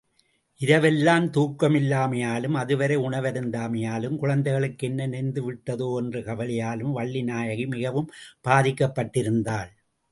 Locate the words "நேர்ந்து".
5.07-5.43